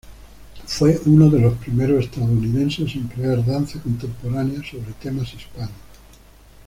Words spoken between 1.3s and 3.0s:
los primeros estadounidenses